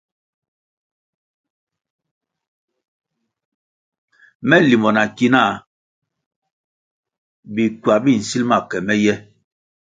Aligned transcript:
Me 4.47 4.55
limbo 4.67 4.89
na 4.95 5.03
ki 5.15 5.27
náh 5.33 5.51
bikywa 7.53 7.95
bi 8.03 8.11
nsil 8.19 8.43
ke 8.69 8.77
me 8.85 8.95
ye. 9.05 9.13